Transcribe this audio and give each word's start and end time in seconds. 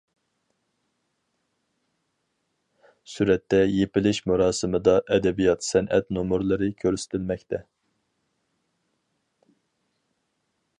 سۈرەتتە 3.15 3.59
يېپىلىش 3.73 4.21
مۇراسىمىدا 4.31 4.97
ئەدەبىيات- 5.17 5.69
سەنئەت 5.69 6.11
نومۇرلىرى 6.19 6.73
كۆرسىتىلمەكتە. 6.83 7.63